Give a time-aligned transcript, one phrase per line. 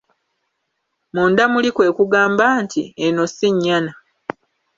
[1.13, 3.91] Munda muli kwe kugamba nti: "Eno si nnyana".